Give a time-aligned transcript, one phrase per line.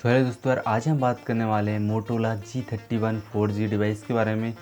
[0.00, 3.50] तो हेलो दोस्तों, यार, आज हम बात करने वाले हैं Motorola G thirty one four
[3.50, 4.54] G device के बारे में।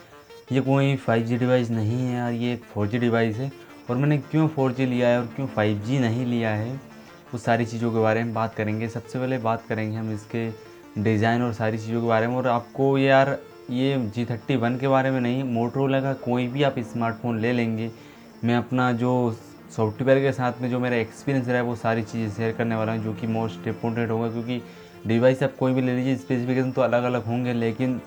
[0.52, 3.50] ये कोई फाइव जी डिवाइस नहीं है यार, ये एक फोर जी डिवाइस है।
[3.90, 6.80] और मैंने क्यों फोर जी लिया है और क्यों फाइव जी नहीं लिया है,
[7.34, 10.48] उस सारी चीज़ों के बारे में बात करेंगे। सबसे पहले बात करेंगे हम इसके
[11.02, 13.38] डिज़ाइन और सारी चीज़ों के बारे में। और आपको यार,
[13.70, 17.52] ये जी थर्टी वन के बारे में नहीं मोटरोला का कोई भी आप स्मार्टफ़ोन ले
[17.52, 17.90] लेंगे।
[18.44, 19.14] मैं अपना जो
[19.76, 22.92] सॉफ्टवेयर के साथ में जो मेरा एक्सपीरियंस रहा है, वो सारी चीज़ें शेयर करने वाला
[22.92, 24.62] हूँ, जो कि मोस्ट इम्पोर्टेंट होगा। क्योंकि
[25.06, 28.00] डिवाइस आप कोई भी ले लीजिए स्पेसिफिकेशन तो अलग अलग होंगे, लेकिन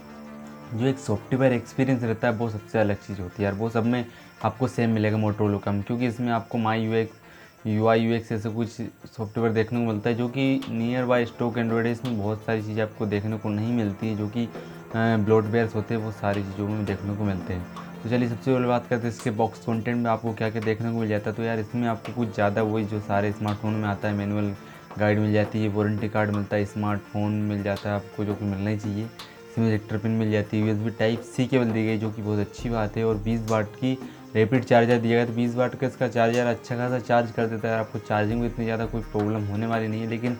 [0.73, 3.85] जो एक सॉफ्टवेयर एक्सपीरियंस रहता है, वो सबसे अलग चीज़ होती है। यार, वो सब
[3.85, 4.05] में
[4.43, 7.19] आपको सेम मिलेगा मोटरोलो का। क्योंकि इसमें आपको My U X
[7.67, 11.25] U I U X ऐसे कुछ सॉफ्टवेयर देखने को मिलता है, जो कि नियर बाय
[11.25, 14.47] स्टॉक एंड्रॉइड है। इसमें बहुत सारी चीज़ें आपको देखने को नहीं मिलती है, जो कि
[14.95, 17.65] ब्लोडवेयर्स होते हैं, वो सारी चीज़ों में देखने को मिलते हैं।
[18.03, 20.91] तो चलिए, सबसे पहले बात करते हैं इसके बॉक्स कंटेंट में आपको क्या क्या देखने
[20.91, 23.87] को मिल जाता है। तो यार, इसमें आपको कुछ ज़्यादा वही जो सारे स्मार्टफ़ोन में
[23.89, 24.53] आता है मैनुअल
[24.99, 28.45] गाइड मिल जाती है, वारंटी कार्ड मिलता है, स्मार्टफ़ोन मिल जाता है आपको, जो कि
[28.45, 29.05] मिलना ही चाहिए।
[29.51, 32.39] इसमें इलेक्ट्र पिन मिल जाती है यूएसबी टाइप सी केबल दी गई, जो कि बहुत
[32.39, 33.97] अच्छी बात है, और 20 वाट की
[34.35, 37.67] रैपिड चार्जर दिया गया। तो 20 वाट का इसका चार्जर अच्छा खासा चार्ज कर देता
[37.67, 40.37] है, आपको चार्जिंग में इतनी ज़्यादा कोई प्रॉब्लम होने वाली नहीं है। लेकिन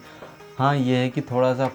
[0.58, 1.70] हाँ ये है कि थोड़ा सा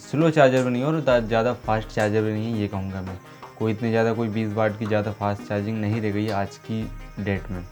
[0.00, 3.18] स्लो चार्जर भी नहीं और ज़्यादा फास्ट चार्जर भी नहीं है, ये कहूँगा मैं।
[3.58, 6.82] कोई इतनी ज़्यादा, कोई बीस वाट की ज़्यादा फास्ट चार्जिंग नहीं रह गई आज की
[7.20, 7.64] डेट में।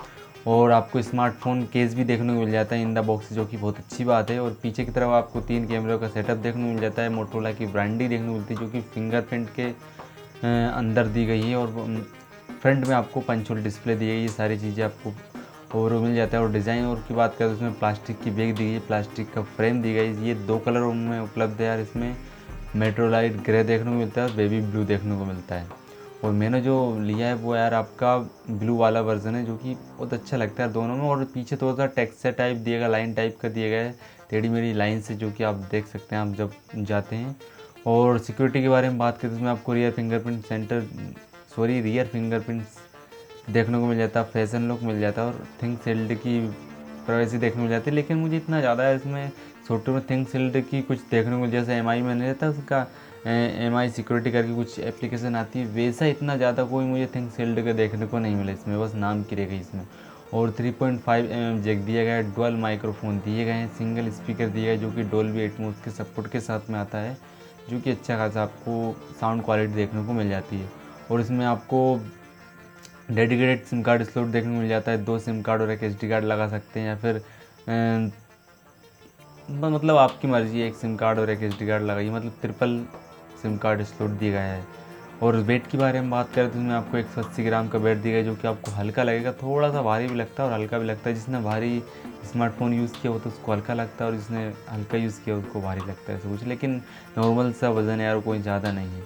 [0.47, 3.57] और आपको स्मार्टफ़ोन केस भी देखने को मिल जाता है इन द बॉक्स, जो कि
[3.57, 6.69] बहुत अच्छी बात है। और पीछे की तरफ़ आपको तीन कैमरों का सेटअप देखने को
[6.69, 9.67] मिल जाता है मोटोला की ब्रांडी देखने को मिलती है, जो कि फिंगरप्रिंट के
[10.43, 12.07] अंदर दी गई है। और
[12.53, 15.13] फ्रंट में आपको पंचोल डिस्प्ले दी गई ये सारी चीज़ें आपको
[15.75, 18.55] और मिल जाता है। और डिज़ाइन और की बात करें तो उसमें प्लास्टिक की बैग
[18.57, 21.81] दी गई है प्लास्टिक का फ्रेम दी गई ये दो कलर में उपलब्ध है यार,
[21.81, 22.17] इसमें
[22.77, 25.78] मेट्रोलाइट ग्रे देखने को मिलता है और बेबी ब्लू देखने को मिलता है।
[26.25, 28.17] और मैंने जो लिया है वो यार आपका
[28.51, 31.75] ब्लू वाला वर्जन है, जो कि बहुत अच्छा लगता है दोनों में। और पीछे थोड़ा
[31.77, 33.95] सा टेक्सचर टाइप दिएगा लाइन टाइप का दिया गया है।
[34.31, 37.37] टेढ़ी मेरी लाइन से, जो कि आप देख सकते हैं, आप जब जाते हैं।
[37.87, 40.87] और सिक्योरिटी के बारे में बात करें तो उसमें आपको rear fingerprint centre
[41.57, 42.63] sorry rear fingerprint
[43.51, 46.41] देखने को मिल जाता है फ़ैशन लुक मिल जाता है और थिंक सेल्ड की
[47.07, 49.31] प्राइवेसी देखने को मिल जाती है। लेकिन मुझे इतना ज़्यादा है इसमें
[49.69, 52.87] सॉफ्टवेयर में थिंक सेल्ड की कुछ देखने को जैसे एम आई में नहीं रहता उसका
[53.27, 57.65] एम आई सिक्योरिटी करके कुछ एप्लीकेशन आती है। वैसा इतना ज़्यादा कोई मुझे थिंक सेल्ड
[57.65, 59.87] का देखने को नहीं मिला इसमें। बस नाम की रह गई इसमें।
[60.35, 64.49] और 3.5 पॉइंट mm जैक दिया गया है डुअल माइक्रोफोन दिए गए हैं सिंगल स्पीकर
[64.49, 67.17] दिया गया जो कि डोल्बी एटमोस के सपोर्ट के साथ में आता है,
[67.71, 70.69] जो कि अच्छा खासा आपको साउंड क्वालिटी देखने को मिल जाती है।
[71.11, 71.81] और इसमें आपको
[73.11, 76.05] डेडिकेटेड सिम कार्ड स्लोट देखने को मिल जाता है, दो सिम कार्ड और एक एच
[76.05, 77.23] कार्ड लगा सकते हैं, या फिर
[79.49, 82.85] मतलब आपकी मर्ज़ी है एक सिम कार्ड और एक एच कार्ड लगाइए। मतलब ट्रिपल
[83.43, 84.67] सिम कार्ड स्लोट दिया गया है।
[85.23, 87.79] और वेट के बारे में बात करें तो इसमें आपको एक सौ अस्सी ग्राम का
[87.79, 90.55] वेट दिया गया जो कि आपको हल्का लगेगा। थोड़ा सा भारी भी लगता है और
[90.55, 91.83] हल्का भी लगता है। जिसने भारी
[92.25, 95.61] स्मार्टफ़ोन यूज़ किया हो तो उसको हल्का लगता है और जिसने हल्का यूज़ किया उसको
[95.61, 96.83] भारी लगता है, ऐसा कुछ। लेकिन
[97.19, 99.03] नॉर्मल सा वज़न यार, कोई ज़्यादा नहीं है।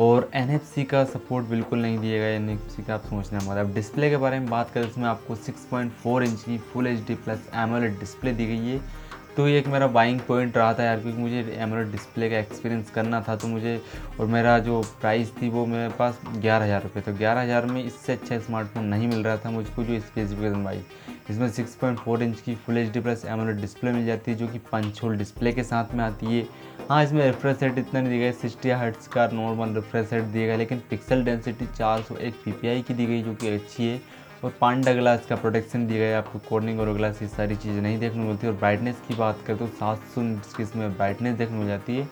[0.00, 4.10] और एनएफसी का सपोर्ट बिल्कुल नहीं दिया गया एन का आप सोचना हमारा। अब डिस्प्ले
[4.10, 7.48] के बारे में बात करें तो इसमें आपको 6.4 इंच की full H D plus
[7.56, 8.80] AMOLED display दी गई है।
[9.36, 12.90] तो ये एक मेरा बाइंग पॉइंट रहा था यार, क्योंकि मुझे एमोलेड डिस्प्ले का एक्सपीरियंस
[12.90, 13.80] करना था तो मुझे
[14.20, 17.82] और मेरा जो प्राइस थी वो मेरे पास ग्यारह हज़ार रुपये तो ग्यारह हज़ार में
[17.84, 20.84] इससे अच्छा स्मार्टफ़ोन नहीं मिल रहा था मुझको जो स्पेसिफिकेशन वाइज
[21.30, 24.36] इसमें सिक्स पॉइंट फोर इंच की full H D plus AMOLED display मिल जाती है,
[24.36, 26.46] जो कि पंच होल डिस्प्ले के साथ में आती है।
[26.90, 30.46] हाँ इसमें रिफ्रेश रेट इतना नहीं दिया गया सिक्सटी हर्ट्स का नॉर्मल रिफ्रेश रेट दिया
[30.46, 34.00] गया, लेकिन पिक्सल डेंसिटी चार सौ एक पी की दी गई, जो कि अच्छी है।
[34.44, 37.98] और पांडा ग्लास का प्रोटेक्शन दिया गया आपको कोर्निंग और ग्लास ये सारी चीज़ें नहीं
[37.98, 40.22] देखने को मिलती। और ब्राइटनेस की बात करें तो सात सौ
[40.62, 42.08] इसमें ब्राइटनेस देखने मिल जाती है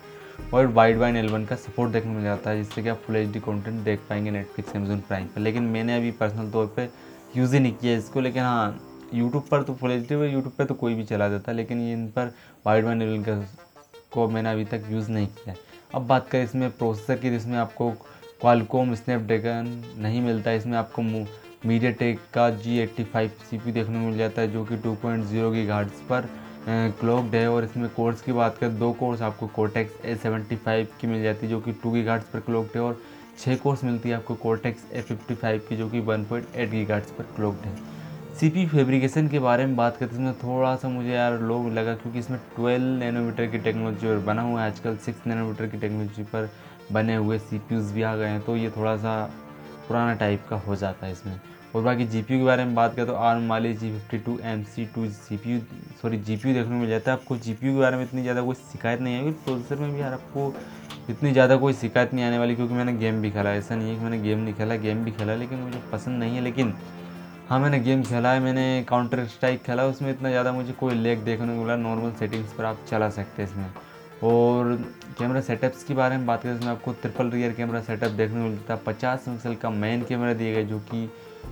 [0.54, 3.28] और वाइड वाइन एलेवन का सपोर्ट देखने मिल जाता है, जिससे कि आप फुल एच
[3.32, 6.88] डी कॉन्टेंट देख पाएँगे नेटफ्लिक्स अमेजोन प्राइम पर। लेकिन मैंने अभी पर्सनल तौर पर
[7.36, 8.80] यूज़ ही नहीं किया इसको। लेकिन हाँ
[9.14, 11.80] यूट्यूब पर तो फुल एच डी यूट्यूब पर तो कोई भी चला जाता है। लेकिन
[11.90, 12.32] इन पर
[12.66, 13.36] वाइड वाइन एलेवन का
[14.12, 15.54] को मैंने अभी तक यूज़ नहीं किया
[15.94, 21.02] अब बात करें इसमें प्रोसेसर की, जिसमें आपको क्वालकॉम स्नैपड्रैगन नहीं मिलता, इसमें आपको
[21.66, 24.76] मीडिया टेक का G eighty five C P देखने को मिल जाता है, जो कि
[24.76, 26.28] टू पॉइंट ज़ीरो की घाट्स पर
[27.00, 30.88] क्लॉकड है। और इसमें कोर्स की बात करें, दो कोर्स आपको कोटेक्स ए सेवेंटी फाइव
[31.00, 33.00] की मिल जाती है, जो कि टू की घाट्स पर क्लॉकड है। और
[33.38, 36.70] छः कोर्स मिलती है आपको कोटेक्स ए फिफ्टी फाइव की, जो कि वन पॉइंट एट
[36.70, 37.76] की घाट्स पर क्लॉकड है।
[38.34, 41.94] सी पी फेब्रिकेशन के बारे में बात करते इसमें थोड़ा सा मुझे यार लो लगा,
[41.94, 46.22] क्योंकि इसमें ट्वेल्व नैनोमीटर की टेक्नोलॉजी और बना हुआ है। आजकल सिक्स नैनोमीटर की टेक्नोलॉजी
[46.24, 46.50] पर
[46.92, 49.14] बने हुए सी पी भी आ गए हैं तो ये थोड़ा सा
[49.88, 51.40] पुराना टाइप का हो जाता है इसमें।
[51.74, 54.62] और बाकी जी के बारे में बात करें तो आर्म वाले G fifty two M
[54.64, 55.60] C two G P U
[56.02, 57.96] sorry G P U देखने को मिल जाता है। आपको जी पी यू के बारे
[57.96, 60.52] में इतनी ज़्यादा कोई शिकायत नहीं आएगी। प्रोसेसर में भी यार आपको
[61.10, 63.96] इतनी ज़्यादा कोई शिकायत नहीं आने वाली क्योंकि मैंने गेम भी खेला ऐसा नहीं है
[63.96, 66.74] कि मैंने गेम नहीं खेला गेम भी खेला, लेकिन मुझे पसंद नहीं है। लेकिन
[67.48, 71.24] हाँ मैंने गेम खेला है, मैंने काउंटर स्ट्राइक खेला उसमें इतना ज़्यादा मुझे कोई लेग
[71.24, 73.66] देखने को मिला। नॉर्मल सेटिंग्स पर आप चला सकते हैं इसमें।
[74.22, 74.74] और
[75.18, 78.48] कैमरा सेटअप्स के बारे में बात करें इसमें आपको ट्रिपल रियर कैमरा सेटअप देखने को
[78.48, 81.04] मिलता है। पचास पिक्सल का मेन कैमरा दिया गया जो कि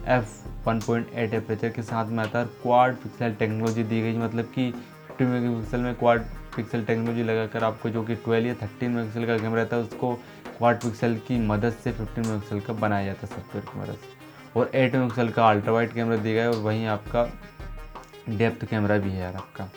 [0.08, 4.19] F one point eight aperture के साथ में आता है क्वाड पिक्सल टेक्नोलॉजी दी गई
[4.19, 6.25] मतलब कि फिफ्टी मेगा पिक्सल में क्वाड
[6.56, 9.82] पिक्सल टेक्नोलॉजी लगाकर आपको जो कि ट्वेल्व या थर्टीन मेगा पिक्सल का कैमरा रहता है,
[9.82, 10.14] उसको
[10.58, 13.99] क्वाड पिक्सल की मदद से फिफ्टीन मेगा पिक्सल का बनाया जाता है सॉफ्टवेयर की मदद
[13.99, 17.28] से। और एट मेगा पिक्सल का अल्ट्रा वाइट कैमरा दिया गया है और वहीं आपका
[18.28, 19.70] डेप्थ कैमरा भी है यार आपका।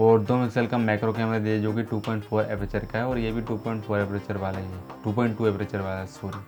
[0.00, 3.32] और दो पिक्सल का मैक्रो कैमरा दिया जो कि 2.4 एपरेचर का है, और ये
[3.32, 6.38] भी 2.4 एपरेचर वाला ही है। 2.2 एपरेचर वाला है सॉरी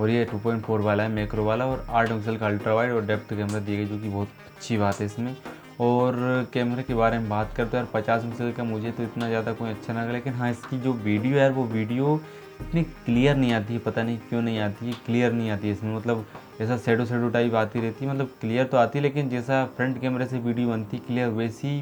[0.00, 3.30] और ये 2.4 वाला है, मैक्रो वाला, और आठ पिक्सल का अल्ट्रा वाइड और डेप्थ
[3.30, 5.36] कैमरा दिए गए, जो कि बहुत अच्छी बात है इसमें।
[5.80, 6.16] और
[6.54, 9.52] कैमरे के बारे में बात करते हैं यार पचास पिक्सल का मुझे तो इतना ज़्यादा
[9.52, 12.20] कोई अच्छा ना लगा, लेकिन हाँ इसकी जो वीडियो है वो वीडियो
[12.60, 15.74] इतनी क्लियर नहीं आती है, पता नहीं क्यों नहीं आती है क्लियर नहीं आती है
[15.74, 16.24] इसमें। मतलब
[16.58, 20.00] जैसा सेडो सेडो टाइप आती रहती है मतलब क्लियर तो आती है, लेकिन जैसा फ्रंट
[20.00, 21.80] कैमरे से वीडियो बनती क्लियर वैसी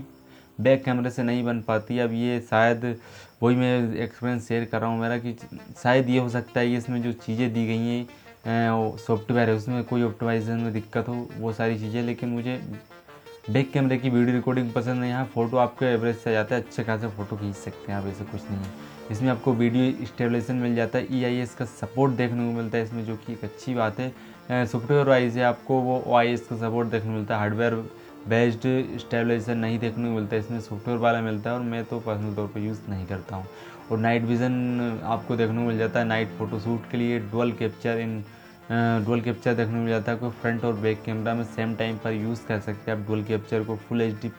[0.59, 2.85] बैक कैमरे से नहीं बन पाती। अब ये शायद
[3.43, 5.37] वही मैं एक्सपीरियंस शेयर कर रहा हूँ मेरा कि
[5.83, 9.83] शायद ये हो सकता है कि इसमें जो चीज़ें दी गई हैं सॉफ्टवेयर है, उसमें
[9.85, 12.61] कोई ऑप्टिमाइजेशन में दिक्कत हो, वो सारी चीज़ें। लेकिन मुझे
[13.51, 16.63] बैक कैमरे की वीडियो रिकॉर्डिंग पसंद है। यहाँ फ़ोटो आपके एवरेज से आ जाता है,
[16.63, 18.71] अच्छे खासे फ़ोटो खींच सकते हैं आप, ऐसे कुछ नहीं है।
[19.11, 22.85] इसमें आपको वीडियो स्टेबलेशन मिल जाता है ई e का सपोर्ट देखने को मिलता है
[22.85, 26.89] इसमें, जो कि एक अच्छी बात है। सॉफ्टवेयर वाइज है आपको वो ओआईएस का सपोर्ट
[26.89, 27.75] देखने को मिलता है हार्डवेयर
[28.29, 28.61] बेस्ड
[28.99, 32.35] स्टेबलाइजर नहीं देखने को मिलता है, इसमें सॉफ्टवेयर वाला मिलता है और मैं तो पर्सनल
[32.35, 33.47] तौर पर यूज़ नहीं करता हूँ।
[33.91, 37.99] और नाइट विज़न आपको देखने को मिल जाता है नाइट फ़ोटोशूट के लिए dual capture
[37.99, 38.19] in
[39.05, 41.99] dual capture देखने को मिल जाता है, कोई फ्रंट और बैक कैमरा में सेम टाइम
[41.99, 44.31] पर यूज़ कर सकते हैं आप डुअल कैप्चर को फुल एचडी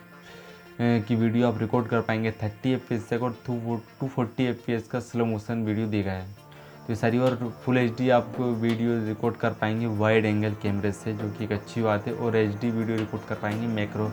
[0.79, 4.99] की वीडियो आप रिकॉर्ड कर पाएँगे। थर्टी एफ़ पी तक और टू फोर्टी एफ़ का
[5.01, 6.46] स्लो मोशन वीडियो देगा है।
[6.87, 11.29] तो सारी और फुल एचडी आपको वीडियो रिकॉर्ड कर पाएँगे वाइड एंगल कैमरे से, जो
[11.29, 14.07] कि एक अच्छी बात है, और एचडी वीडियो रिकॉर्ड कर पाएँगे मैक्रो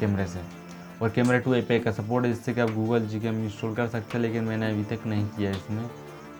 [0.00, 0.40] कैमरे से।
[1.02, 3.86] और कैमरा टू ए का सपोर्ट है, जिससे कि आप गूगल जी कैम इंस्टॉल कर
[3.88, 5.82] सकते हैं, लेकिन मैंने अभी तक नहीं किया इसमें,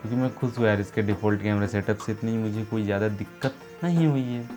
[0.01, 3.55] क्योंकि मैं खुश हुआ यार इसके डिफ़ॉल्ट कैमरे सेटअप से, इतनी मुझे कोई ज़्यादा दिक्कत
[3.83, 4.47] नहीं हुई है।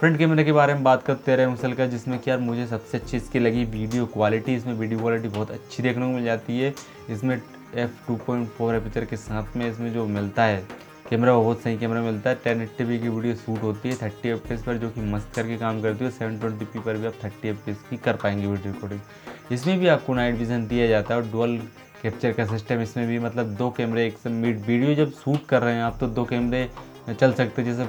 [0.00, 2.98] फ्रंट कैमरे के बारे में बात करते रहे मुसल का, जिसमें कि यार मुझे सबसे
[2.98, 6.74] अच्छी इसकी लगी वीडियो क्वालिटी इसमें वीडियो क्वालिटी बहुत अच्छी देखने को मिल जाती है।
[7.10, 7.40] इसमें
[7.74, 10.64] F two point four aperture के साथ में इसमें जो मिलता है
[11.10, 14.28] कैमरा बहुत सही कैमरा मिलता है। टेन एट्टी पी की वीडियो शूट होती है थर्टी
[14.28, 17.14] एफ़ पर, जो कि मस्त करके काम करती है। सेवन ट्वेंटी पी पर भी आप
[17.24, 21.14] थर्टी एफ़ पी की कर पाएँगे वीडियो रिकॉर्डिंग इसमें भी आपको नाइट विजन दिया जाता
[21.14, 21.56] है और डुअल
[22.02, 25.82] कैप्चर का सिस्टम इसमें भी मतलब दो कैमरे एक वीडियो जब शूट कर रहे हैं
[25.82, 26.68] आप तो दो कैमरे
[27.10, 27.84] चल सकते हैं। जैसे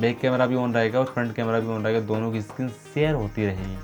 [0.00, 3.14] बैक कैमरा भी ऑन रहेगा और फ्रंट कैमरा भी ऑन रहेगा। दोनों की स्क्रीन शेयर
[3.14, 3.76] होती रहेगी।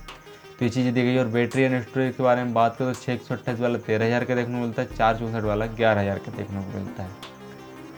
[0.58, 3.00] तो ये चीज़ें दी गई और बैटरी एंड स्टोरेज के बारे में बात करें तो
[3.00, 5.67] छः एक सौ अट्ठाईस वाला, तेरह हज़ार का देखने को मिलता है, चार चौंसठ वाला,
[5.67, 7.35] ग्यारह हज़ार का देखने को मिलता है।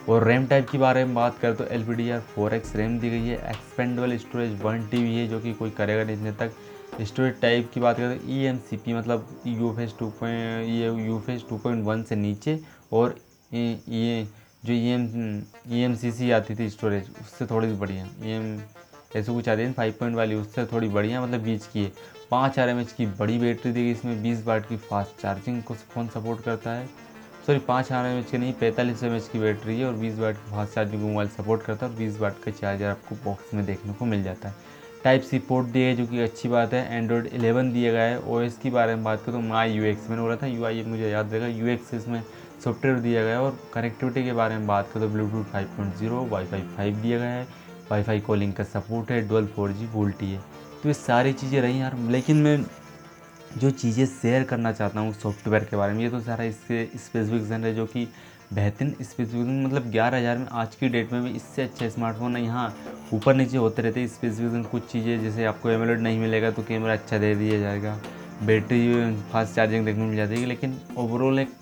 [0.08, 2.74] और रैम टाइप के बारे में बात करें तो L P D R four X
[2.76, 6.16] RAM दी गई है, expandable storage one T B है जो कि कोई करेगा नहीं
[6.16, 9.94] इतने तक। स्टोरेज टाइप की बात करें तो ई एम सी पी मतलब यू फेस
[9.98, 12.58] टू पॉइंट ये UFS two point one से नीचे
[12.92, 13.14] और
[13.52, 14.26] ये
[14.64, 18.30] जो ई एम ई एम सी सी आती थी स्टोरेज, उससे थोड़ी सी बढ़िया ई
[18.30, 18.56] एम
[19.10, 21.92] ऐसे कुछ है फाइव पॉइंट वाली, उससे थोड़ी बढ़िया मतलब बीच की है।
[22.30, 26.42] पाँच आर की बड़ी बैटरी देगी, इसमें बीस वाट की फास्ट चार्जिंग को फ़ोन सपोर्ट
[26.44, 26.86] करता है।
[27.46, 30.50] सॉरी पाँच आर एम की नहीं, पैंतालीस एम की बैटरी है और बीस वाट की
[30.50, 33.64] फास्ट चार्जिंग को मोबाइल सपोर्ट करता है और बीस वाट का चार्जर आपको बॉक्स में
[33.66, 34.54] देखने को मिल जाता है।
[35.04, 38.40] टाइप सी पोर्ट दिए जो कि अच्छी बात है। एंड्रॉयड एलेवन दिया गया है। ओ
[38.62, 41.10] की बारे में बात करूँ तो माई यू एक्स मैंने बोला था। यू आई मुझे
[41.10, 42.22] याद रहेगा। यू एक्स इसमें
[42.64, 45.94] सॉफ्टवेयर दिया गया है और कनेक्टिविटी के बारे में बात करें तो Bluetooth five point
[45.96, 47.46] zero WiFi five दिया गया है।
[47.90, 50.40] वाईफाई कॉलिंग का सपोर्ट है डुअल फोर जी वोल्टी है
[50.82, 52.58] तो ये सारी चीज़ें रही यार। लेकिन मैं
[53.58, 57.64] जो चीज़ें शेयर करना चाहता हूँ सॉफ्टवेयर के बारे में, ये तो सारा इससे स्पेसिफिकेशन
[57.64, 58.06] है जो कि
[58.54, 62.42] बेहतरीन स्पेसिफिकेशन मतलब ग्यारह हज़ार में आज की डेट में भी इससे अच्छा स्मार्टफ़ोन है।
[62.42, 62.74] यहाँ
[63.12, 66.92] ऊपर नीचे होते रहते हैं स्पेसिफिकेशन कुछ चीज़ें, जैसे आपको एमोलेड नहीं मिलेगा तो कैमरा
[66.92, 67.98] अच्छा दे दिया जाएगा।
[68.42, 71.52] बैटरी फास्ट चार्जिंग देखने मिल जाती है, लेकिन ओवरऑल एक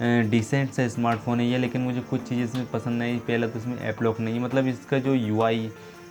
[0.00, 3.78] डिसेंट सा स्मार्टफ़ोन है ये, लेकिन मुझे कुछ चीज़ें इसमें पसंद नहीं, पहले तो इसमें
[3.78, 5.70] ऐप लॉक नहीं है। मतलब इसका जो यू आई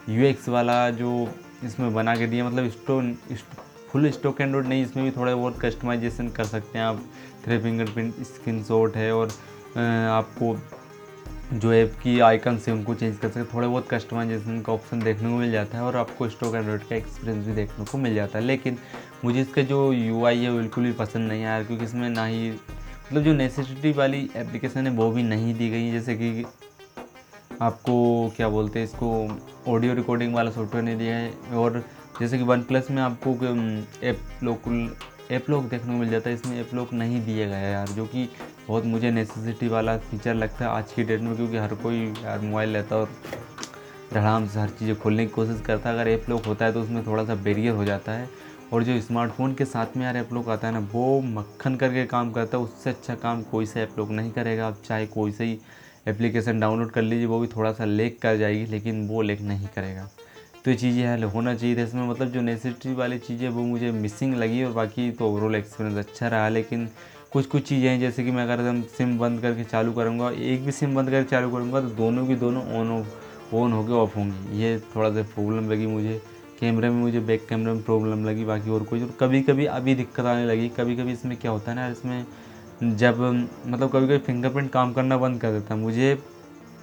[0.09, 1.27] यू एक्स वाला जो
[1.65, 3.01] इसमें बना के दिया मतलब स्टो
[3.89, 7.03] फुल स्टॉक एंड्रॉइड नहीं, इसमें भी थोड़ा बहुत कस्टमाइजेशन कर सकते हैं आप।
[7.45, 9.29] थ्री फिंगरप्रिंट स्क्रीन शॉट है और
[9.77, 10.55] आपको
[11.53, 14.99] जो ऐप की आइकन से उनको चेंज कर सकते हैं। थोड़े बहुत कस्टमाइजेशन का ऑप्शन
[14.99, 18.15] देखने को मिल जाता है और आपको स्टॉक एंड्रॉइड का एक्सपीरियंस भी देखने को मिल
[18.15, 18.77] जाता है। लेकिन
[19.23, 22.51] मुझे इसका जो यूआई है बिल्कुल भी पसंद नहीं आया, क्योंकि इसमें ना ही
[23.07, 26.45] मतलब जो नेसेसिटी वाली एप्लीकेशन है, वो भी नहीं दी गई जैसे कि
[27.61, 27.93] आपको
[28.35, 29.11] क्या बोलते हैं इसको
[29.73, 31.83] ऑडियो रिकॉर्डिंग वाला सॉफ्टवेयर नहीं दिया है, और
[32.19, 33.33] जैसे कि वन प्लस में आपको
[34.03, 34.67] ऐप लोक
[35.31, 38.05] ऐप लॉक देखने को मिल जाता है, इसमें ऐप लॉक नहीं दिया गया यार, जो
[38.05, 38.27] कि
[38.67, 42.39] बहुत मुझे नेसेसिटी वाला फीचर लगता है आज की डेट में, क्योंकि हर कोई यार
[42.39, 43.09] मोबाइल लेता है और
[44.13, 46.81] धड़ाम से हर चीज़ें खोलने की कोशिश करता है। अगर ऐप लॉक होता है तो
[46.81, 48.29] उसमें थोड़ा सा बैरियर हो जाता है।
[48.73, 52.05] और जो स्मार्टफ़ोन के साथ में यार ऐप लोग आता है ना, वो मक्खन करके
[52.05, 55.31] काम करता है, उससे अच्छा काम कोई सा ऐप लोग नहीं करेगा। आप चाहे कोई
[55.31, 55.57] सा ही
[56.07, 59.67] एप्लीकेशन डाउनलोड कर लीजिए, वो भी थोड़ा सा लेक कर जाएगी, लेकिन वो लेक नहीं
[59.75, 60.07] करेगा।
[60.65, 63.91] तो ये चीज़ें है होना चाहिए था इसमें मतलब जो नेसेसिटी वाली चीज़ें वो मुझे
[63.93, 66.87] मिसिंग लगी और बाकी तो ओवरऑल एक्सपीरियंस अच्छा रहा, लेकिन
[67.33, 70.65] कुछ कुछ चीज़ें हैं, जैसे कि मैं अगर हम सिम बंद करके चालू करूँगा, एक
[70.65, 74.17] भी सिम बंद करके चालू करूँगा तो दोनों की दोनों ऑन ऑफ़ ऑन होकर ऑफ़
[74.17, 76.21] होंगी। ये थोड़ा सा प्रॉब्लम लगी मुझे।
[76.59, 80.25] कैमरे में मुझे बैक कैमरे में प्रॉब्लम लगी, बाकी और कोई कभी कभी अभी दिक्कत
[80.25, 84.71] आने लगी कभी कभी इसमें क्या होता है ना इसमें जब मतलब कभी कभी फिंगरप्रिंट
[84.71, 86.13] काम करना बंद कर देता है, मुझे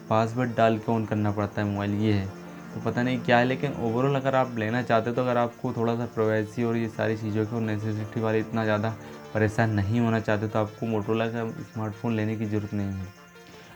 [0.09, 2.27] पासवर्ड डाल के ऑन करना पड़ता है मोबाइल ये है।
[2.75, 5.73] तो पता नहीं क्या है, लेकिन ओवरऑल अगर आप लेना चाहते हो तो अगर आपको
[5.73, 8.95] थोड़ा सा प्राइवेसी और ये सारी चीज़ों की और नेसेसिटी वाले इतना ज़्यादा
[9.35, 13.24] परेशान नहीं होना चाहते तो आपको मोटोला का स्मार्टफ़ोन लेने की ज़रूरत नहीं है।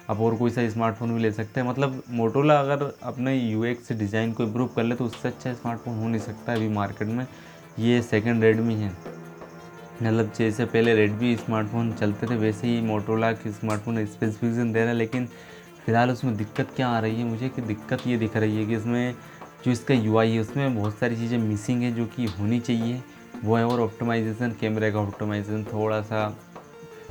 [0.09, 4.33] आप और कोई सा स्मार्टफ़ोन भी ले सकते हैं। मतलब मोटोला अगर अपने यू डिज़ाइन
[4.33, 7.27] को इम्प्रूव कर ले तो उससे अच्छा स्मार्टफ़ोन हो नहीं सकता अभी मार्केट में।
[7.79, 8.93] ये सेकेंड रेडमी है।
[10.03, 14.89] मतलब जैसे पहले रेडमी स्मार्टफ़ोन चलते थे, वैसे ही मोटोला के स्मार्टफ़ोन स्पेसिफिकेशन दे रहा
[14.89, 15.27] है। लेकिन
[15.87, 17.25] फ़िलहाल उसमें दिक्कत क्या आ रही है?
[17.25, 19.15] मुझे कि दिक्कत ये दिख रही है कि इसमें
[19.65, 23.03] जो इसका यूआई है, उसमें बहुत सारी चीज़ें मिसिंग है जो कि होनी चाहिए।
[23.45, 26.29] वो है और ऑप्टिमाइजेशन कैमरे का ऑप्टिमाइजेशन थोड़ा सा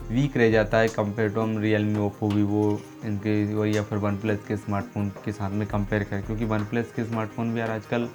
[0.10, 2.62] वीक रह जाता है कंपेयर टू हम रियल मी ओप्पो वीवो
[3.06, 6.64] इनके और या फिर वन प्लस के स्मार्टफ़ोन के साथ में कंपेयर करें, क्योंकि वन
[6.66, 8.08] प्लस के स्मार्टफ़ोन भी यार आजकल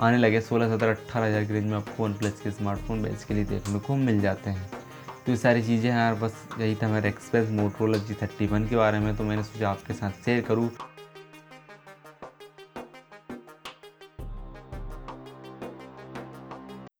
[0.00, 3.44] आने लगे सोलह, सत्रह, अट्ठारह हज़ार के रेंज में आपको वन प्लस के स्मार्टफ़ोन बेसिकली
[3.44, 4.70] देखने को मिल जाते हैं।
[5.26, 8.68] तो ये सारी चीज़ें हैं यार, बस यही था मेरा express Motorola G thirty one
[8.68, 10.68] के बारे में तो मैंने सोचा आपके साथ शेयर करूँ।